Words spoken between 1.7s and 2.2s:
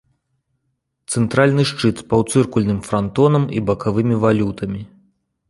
шчыт з